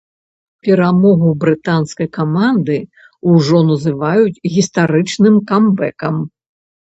Перамогу 0.67 1.29
брытанскай 1.43 2.07
каманды 2.17 2.77
ўжо 3.33 3.57
называюць 3.71 4.41
гістарычным 4.55 5.35
камбэкам. 5.53 6.15